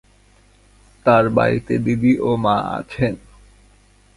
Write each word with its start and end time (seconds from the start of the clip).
তার 1.05 1.25
বাড়িতে 1.29 1.73
দিদি 1.77 2.13
ও 2.19 2.29
মা 2.43 2.55
আছেন। 2.77 3.13